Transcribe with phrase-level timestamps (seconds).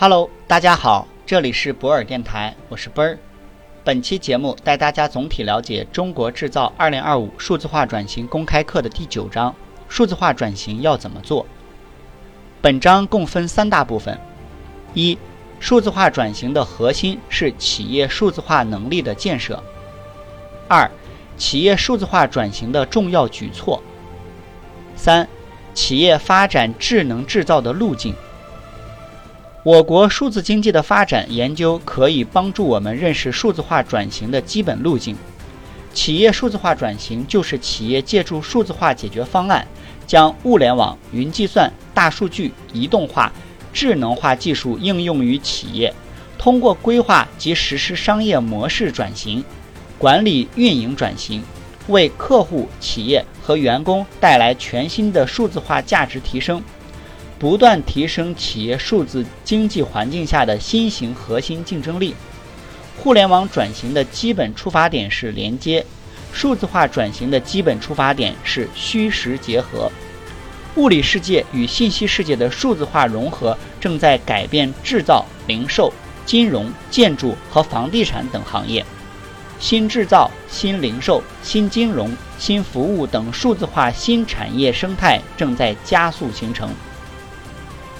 [0.00, 3.18] Hello，大家好，这里是博尔电台，我是奔儿。
[3.82, 9.52] 本期节目带大家总体了解《中国制造2025数字化转型公开课》的第九章：
[9.88, 11.44] 数字化转型要怎么做？
[12.60, 14.16] 本章共分三大部分：
[14.94, 15.18] 一、
[15.58, 19.56] 数字化转型的核心是企业数字化能力的建设；
[20.68, 20.88] 二、
[21.36, 23.80] 企业数字化转型的重要举措；
[24.94, 25.28] 三、
[25.74, 28.14] 企业发展智能制造的路径。
[29.68, 35.14] 我国数字经济的发展研究可以帮助我们认识数字化转型的基本路径。
[35.92, 39.68] 企业数字化转型就是企业借助数字化解决方案，
[40.06, 43.30] 将物联网、云计算、大数据、移动化、
[43.70, 45.92] 智能化技术应用于企业，
[46.38, 49.44] 通过规划及实施商业模式转型、
[49.98, 51.42] 管理运营转型，
[51.88, 56.62] 为客户、企业和员工带来全新的数字化价值提升。
[57.38, 62.14] 不断提升企业数字经济环境下的新型核心竞争力。
[62.96, 65.86] 互联网转型的基本出发点是连接，
[66.32, 69.90] 数字化转型的基本出发点是虚实结合。
[70.74, 75.92] 物理世界与信息世界的数字化融合正在改变制造、零售、
[76.26, 78.84] 金融、建筑和房地产等行业。
[79.60, 86.70] 新制造、新零售、新金融、新服务等数字化新产业生态正在加速形成。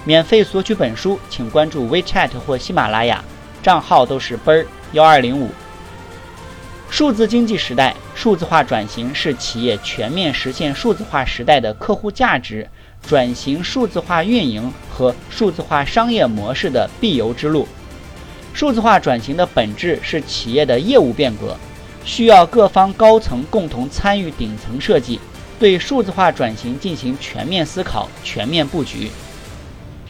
[0.08, 3.22] 免费索取本书，请关注 WeChat 或喜马拉雅，
[3.62, 5.50] 账号都是奔儿幺二零五。
[6.88, 12.66] 数字经济时代，数字化转型是企业全面实现数字化时代的客户价值
[13.06, 17.68] 转型、数字化运营和数字化商业模式的必由之路。
[18.54, 21.54] 数字化转型的本质是企业的业务变革，
[22.06, 25.20] 需要各方高层共同参与顶层设计，
[25.58, 29.10] 对数字化转型进行全面思考、全面布局。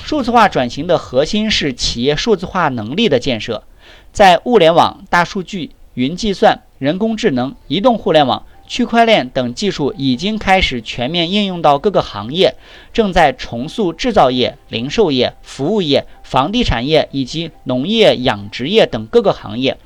[0.09, 3.63] 数字化转型的核心是企业数字化能力的建设，
[4.11, 12.55] 在物联网、大数据、云计算、人工智能、移动互联网、区块链等技术已经开始全面应用到各个行业，
[12.91, 19.77] 正在重塑制造业、零售业、服务业、房地产业以及农业、养殖业等各个行业。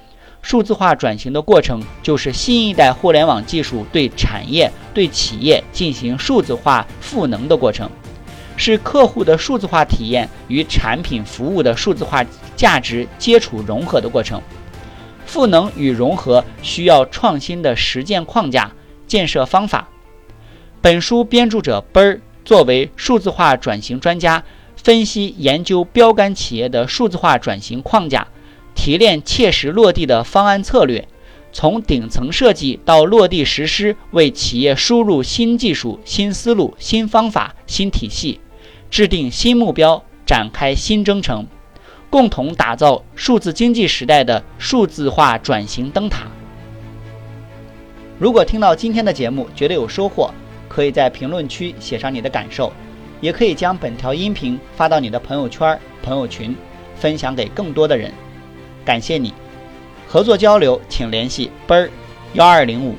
[0.40, 7.90] 数字化转型的过程，就是新一代互联网技术对产业、对企业进行数字化赋能的过程。
[8.56, 12.24] 是客户的数字化体验与产品服务的数字化
[12.54, 14.40] 价值接触融合的过程，
[15.26, 18.70] 赋能与融合需要创新的实践框架、
[19.06, 19.88] 建设方法。
[20.80, 24.42] 本书编著者奔儿作为数字化转型专家，
[24.76, 28.26] 分析研究标杆企业的数字化转型框架，
[28.74, 31.06] 提炼切实落地的方案策略，
[31.52, 38.40] 从顶层设计到落地实施，为企业输入新技术、新思路、新方法、新体系。
[38.90, 41.46] 制定新目标，展开新征程，
[42.10, 46.26] 共同打造数字经济时代的数字化转型灯塔。
[48.18, 50.30] 如果听到今天的节目觉得有收获，
[50.68, 52.72] 可以在评论区写上你的感受，
[53.20, 56.54] 也可以将本条音频发到你的朋友圈、朋友群，
[56.94, 58.12] 分享给更多的人。
[58.84, 59.32] 感谢你，
[60.12, 61.90] 合作交流请联系奔儿
[62.34, 62.94] 幺二零五。